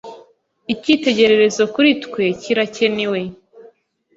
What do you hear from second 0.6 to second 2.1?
Ikitegererezo kuri